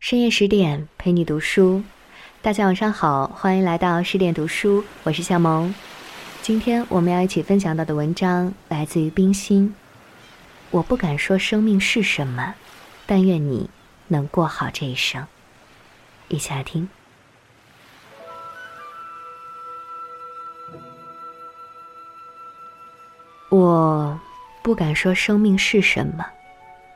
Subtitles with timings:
[0.00, 1.82] 深夜十点陪你读书，
[2.40, 5.74] 大家晚上好，欢迎来到十点读书，我是夏萌。
[6.40, 9.74] 今天我们要一起分享到的文章来自于冰心。
[10.70, 12.54] 我不敢说生命是什么，
[13.06, 13.68] 但愿你
[14.06, 15.26] 能过好这一生。
[16.28, 16.88] 一起来听。
[23.48, 24.18] 我
[24.62, 26.24] 不敢说生命是什么，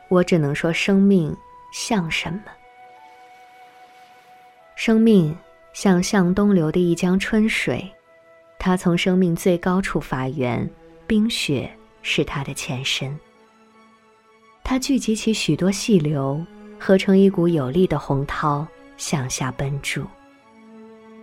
[0.08, 1.36] 我只能说生命
[1.72, 2.40] 像什么。
[4.84, 5.32] 生命
[5.72, 7.88] 像向东流的一江春水，
[8.58, 10.68] 它从生命最高处发源，
[11.06, 11.70] 冰雪
[12.02, 13.16] 是它的前身。
[14.64, 16.44] 它聚集起许多细流，
[16.80, 20.04] 合成一股有力的洪涛向下奔注。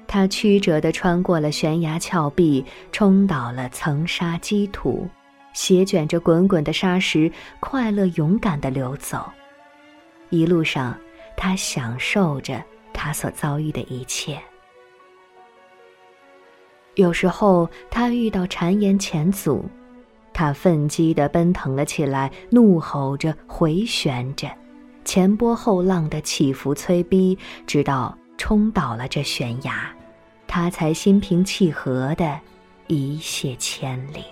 [0.07, 2.63] 它曲折地穿过了悬崖峭壁，
[2.93, 5.05] 冲倒了层沙积土，
[5.51, 7.29] 携卷着滚滚的沙石，
[7.59, 9.29] 快乐勇敢地流走。
[10.29, 10.97] 一路上，
[11.35, 12.63] 它享受着。
[12.93, 14.39] 他所遭遇的一切，
[16.95, 19.63] 有时候他遇到谗言前阻，
[20.33, 24.49] 他奋激地奔腾了起来，怒吼着，回旋着，
[25.05, 29.95] 前波后浪的起伏催逼，直到冲倒了这悬崖，
[30.47, 32.39] 他才心平气和的
[32.87, 34.23] 一泻千里。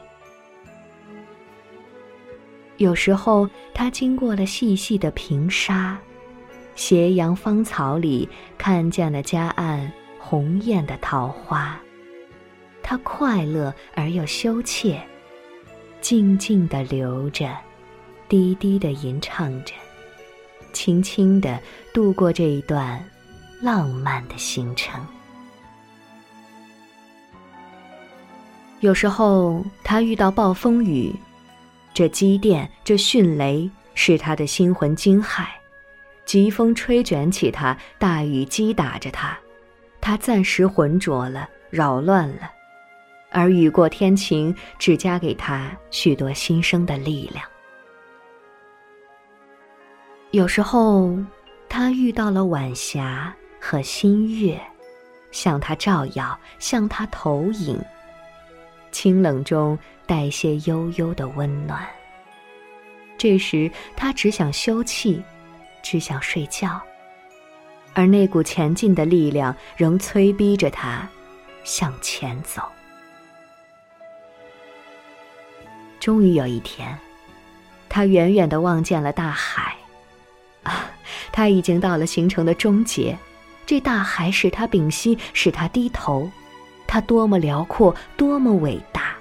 [2.77, 5.97] 有时候他经过了细细的平沙。
[6.77, 11.77] 斜阳芳草里，看见了夹岸红艳的桃花。
[12.83, 15.01] 它快乐而又羞怯，
[15.99, 17.49] 静静地流着，
[18.29, 19.73] 低低地吟唱着，
[20.71, 21.59] 轻轻地
[21.91, 23.03] 度过这一段
[23.59, 25.03] 浪漫的行程。
[28.81, 31.11] 有时候，他遇到暴风雨，
[31.91, 35.47] 这机电，这迅雷，使他的心魂惊骇。
[36.27, 39.39] 疾风吹卷起他，大雨击打着他，
[40.01, 42.51] 他暂时浑浊了，扰乱了，
[43.31, 47.45] 而雨过天晴，只加给他许多新生的力量。
[50.31, 51.17] 有时候，
[51.69, 54.59] 他遇到了晚霞和新月，
[55.31, 57.79] 向他照耀，向他投影，
[58.91, 61.87] 清冷中带些悠悠的温暖。
[63.17, 65.23] 这时，他只想休憩。
[65.81, 66.81] 只想睡觉，
[67.93, 71.07] 而那股前进的力量仍催逼着他
[71.63, 72.61] 向前走。
[75.99, 76.97] 终于有一天，
[77.89, 79.75] 他远远的望见了大海，
[80.63, 80.89] 啊，
[81.31, 83.17] 他已经到了行程的终结。
[83.65, 86.29] 这大海使他屏息，使他低头。
[86.87, 89.13] 它多么辽阔，多么伟大，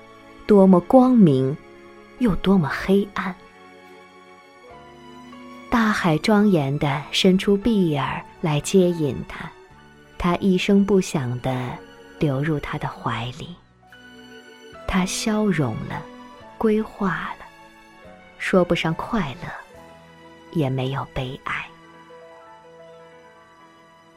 [0.46, 1.56] 多么光明，
[2.18, 3.34] 又多么黑暗。
[5.98, 9.50] 海庄严地伸出臂儿来接引他，
[10.18, 11.70] 他一声不响地
[12.18, 13.56] 流入他的怀里。
[14.86, 16.02] 他消融了，
[16.58, 17.46] 归化了，
[18.36, 19.48] 说不上快乐，
[20.52, 21.66] 也没有悲哀。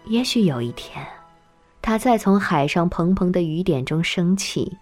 [0.03, 1.03] 也许有一天，
[1.81, 4.77] 他再从海上蓬蓬的雨点中升起，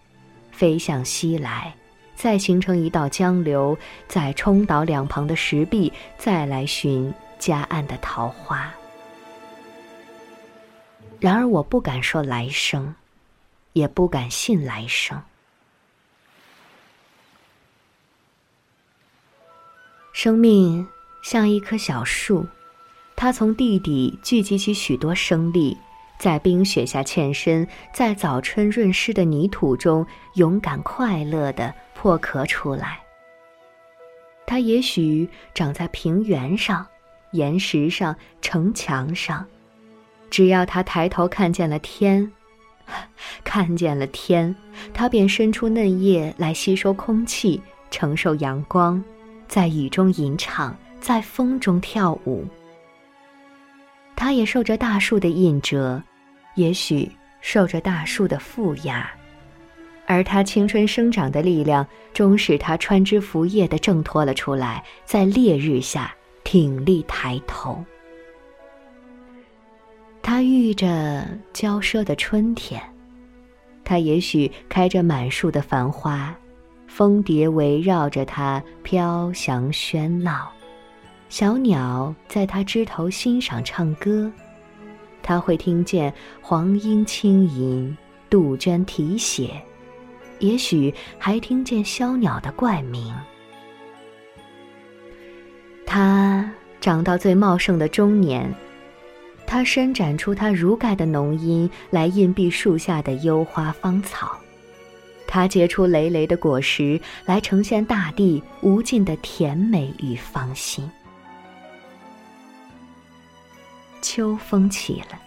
[0.52, 1.72] 飞向西来。
[2.18, 8.74] 再形成一道江流，再冲倒两旁的石壁，再来寻夹岸的桃花。
[11.20, 12.96] 然而，我不敢说来生，
[13.74, 15.22] 也不敢信来生。
[20.12, 20.88] 生命
[21.22, 22.48] 像一棵小树，
[23.16, 25.78] 它从地底聚集起许多生力，
[26.18, 31.74] 在冰雪下欠身，在早春润湿的泥土中，勇敢快乐的。
[31.98, 33.00] 破壳出来。
[34.46, 36.86] 它也许长在平原上、
[37.32, 39.44] 岩石上、城墙上，
[40.30, 42.32] 只要它抬头看见了天，
[43.44, 44.56] 看见了天，
[44.94, 47.60] 它便伸出嫩叶来吸收空气，
[47.90, 49.04] 承受阳光，
[49.48, 52.46] 在雨中吟唱，在风中跳舞。
[54.16, 56.02] 它也受着大树的印折，
[56.56, 57.12] 也许
[57.42, 59.10] 受着大树的负压。
[60.08, 66.16] 而他青春生长的力量，终使他穿枝拂叶的挣脱了出来，在烈日下
[66.46, 67.84] 挺立抬头。
[70.22, 72.82] 他遇着娇奢的春天，
[73.84, 76.34] 他也许开着满树的繁花，
[76.88, 80.50] 蜂蝶围绕着他飘翔喧闹，
[81.28, 84.32] 小鸟在他枝头欣赏唱歌，
[85.22, 87.98] 他会听见黄莺轻吟，
[88.30, 89.52] 杜鹃啼血。
[90.40, 93.14] 也许还听见枭鸟的怪鸣。
[95.86, 96.52] 他
[96.82, 98.54] 长到最茂盛的中年，
[99.46, 104.38] 它伸展出它如盖的浓荫来荫蔽树下的幽花芳草，
[105.26, 110.90] 它结出累累的果实来呈现大地无尽的甜美与芳心。
[114.02, 115.20] 秋风起了，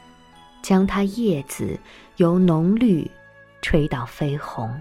[0.63, 1.79] 将它叶子
[2.17, 3.11] 由浓绿
[3.61, 4.81] 吹到绯红。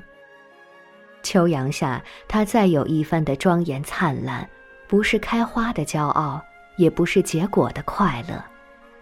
[1.24, 4.50] 秋阳下，它再有一番的庄严灿烂，
[4.88, 6.42] 不是开花的骄傲，
[6.78, 8.44] 也不是结果的快乐。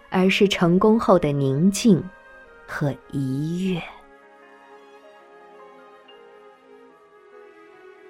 [0.09, 2.01] 而是成功后的宁静
[2.65, 3.83] 和愉悦。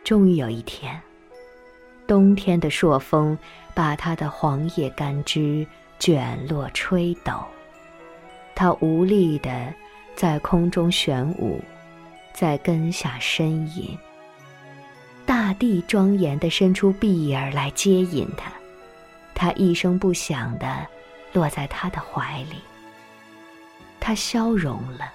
[0.03, 1.01] 终于有一天，
[2.05, 3.35] 冬天的朔风
[3.73, 5.65] 把它的黄叶干枝
[5.97, 7.43] 卷落吹抖，
[8.53, 9.73] 它无力的
[10.15, 11.59] 在空中旋舞，
[12.39, 13.97] 在根下呻吟。
[15.25, 18.51] 大地庄严地伸出臂儿来接引它，
[19.33, 20.67] 它一声不响地。
[21.33, 22.55] 落在他的怀里，
[23.99, 25.13] 他消融了，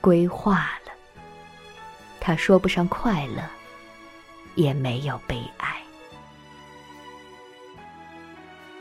[0.00, 0.92] 归化了。
[2.18, 3.42] 他说不上快乐，
[4.56, 5.76] 也没有悲哀。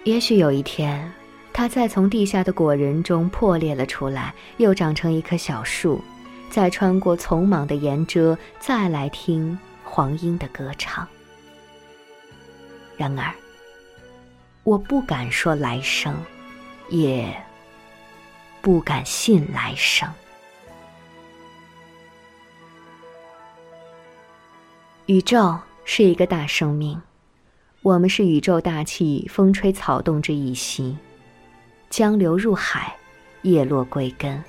[0.06, 1.12] 也许有一天，
[1.54, 6.02] 它再从地下的果仁中破裂了出来，又长成一棵小树，
[6.50, 11.08] 再穿过丛莽的岩遮，再来听黄莺的歌唱。
[12.96, 13.34] 然而，
[14.64, 16.16] 我不敢说来生。
[16.90, 17.36] 也
[18.62, 20.10] 不敢信来生。
[25.08, 27.02] 宇宙是一个大生命，
[27.82, 30.98] 我们是宇宙大气风吹草动之一息，
[31.90, 32.96] 江流入海，
[33.42, 34.42] 叶落归根。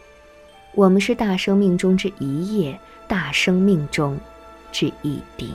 [0.78, 2.78] 我们是大生命中之一叶，
[3.08, 4.16] 大生命中
[4.70, 5.52] 之一滴。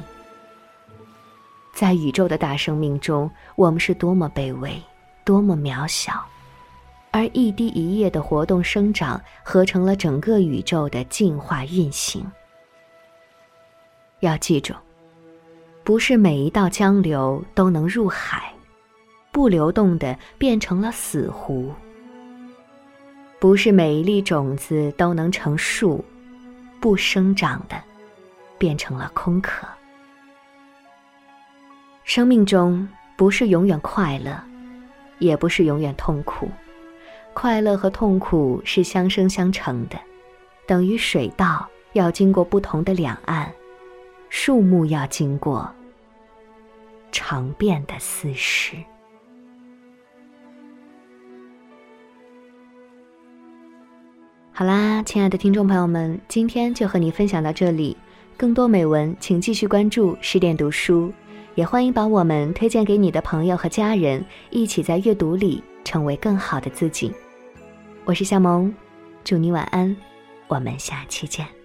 [1.74, 4.78] 在宇宙的大生命中，我们是多么卑微，
[5.24, 6.22] 多么渺小。
[7.12, 12.30] 而一滴一叶的活动生长，合成了整个宇宙的进化运行。
[14.20, 14.74] 要记住，
[15.86, 18.52] 不是每一道江流都能入海，
[19.32, 21.72] 不流动的变成了死湖；
[23.44, 26.02] 不是每一粒种子都能成树，
[26.80, 27.76] 不生长的
[28.58, 29.68] 变成了空壳。
[32.06, 32.88] 生命中
[33.18, 34.42] 不是永远快乐，
[35.20, 36.50] 也不是永远痛苦。
[37.34, 40.00] 快乐和痛苦是相生相成的，
[40.66, 43.52] 等于水稻要经过不同的两岸，
[44.30, 45.70] 树木要经过
[47.12, 48.78] 常变的四时。
[54.56, 57.98] 好啦，亲爱的听众朋友们，今天就和你分享到这里。
[58.38, 61.12] 更多美文，请继续关注十点读书，
[61.56, 67.12] 也欢迎把我们推荐给你的朋友和家人，一起在阅读里成为更好的自己。
[68.06, 68.72] 我是夏萌，
[69.24, 69.96] 祝你晚安，
[70.48, 71.63] 我们下期见。